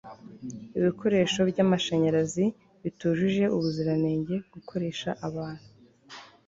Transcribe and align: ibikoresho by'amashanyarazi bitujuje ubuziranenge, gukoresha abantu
ibikoresho 0.77 1.39
by'amashanyarazi 1.49 2.45
bitujuje 2.83 3.43
ubuziranenge, 3.55 4.35
gukoresha 4.53 5.09
abantu 5.27 5.67